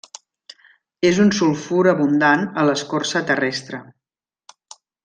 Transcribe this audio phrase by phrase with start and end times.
[1.09, 3.87] És un sulfur abundant a l'escorça terrestre.